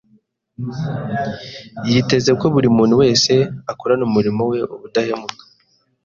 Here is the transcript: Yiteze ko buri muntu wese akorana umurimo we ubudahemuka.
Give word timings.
Yiteze 1.89 2.31
ko 2.39 2.45
buri 2.53 2.67
muntu 2.77 2.93
wese 3.01 3.33
akorana 3.71 4.03
umurimo 4.09 4.41
we 4.51 4.59
ubudahemuka. 4.73 5.43